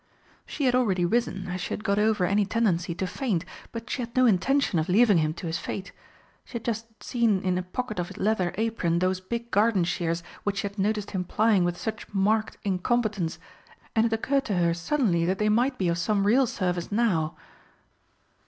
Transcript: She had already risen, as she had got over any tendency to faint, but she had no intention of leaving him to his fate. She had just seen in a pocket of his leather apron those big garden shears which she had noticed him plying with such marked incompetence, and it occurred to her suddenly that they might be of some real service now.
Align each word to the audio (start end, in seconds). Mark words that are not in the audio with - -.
She 0.47 0.65
had 0.65 0.73
already 0.73 1.05
risen, 1.05 1.47
as 1.49 1.61
she 1.61 1.69
had 1.75 1.83
got 1.83 1.99
over 1.99 2.25
any 2.25 2.43
tendency 2.43 2.95
to 2.95 3.05
faint, 3.05 3.45
but 3.71 3.87
she 3.87 4.01
had 4.01 4.15
no 4.15 4.25
intention 4.25 4.79
of 4.79 4.89
leaving 4.89 5.19
him 5.19 5.35
to 5.35 5.45
his 5.45 5.59
fate. 5.59 5.91
She 6.43 6.53
had 6.53 6.63
just 6.65 7.03
seen 7.03 7.39
in 7.43 7.55
a 7.55 7.61
pocket 7.61 7.99
of 7.99 8.07
his 8.07 8.17
leather 8.17 8.51
apron 8.57 8.97
those 8.97 9.19
big 9.21 9.51
garden 9.51 9.83
shears 9.83 10.23
which 10.43 10.57
she 10.57 10.67
had 10.67 10.79
noticed 10.79 11.11
him 11.11 11.23
plying 11.23 11.63
with 11.63 11.77
such 11.77 12.11
marked 12.15 12.57
incompetence, 12.63 13.37
and 13.95 14.07
it 14.07 14.11
occurred 14.13 14.45
to 14.45 14.55
her 14.57 14.73
suddenly 14.73 15.23
that 15.23 15.37
they 15.37 15.49
might 15.49 15.77
be 15.77 15.87
of 15.87 15.99
some 15.99 16.25
real 16.25 16.47
service 16.47 16.91
now. 16.91 17.35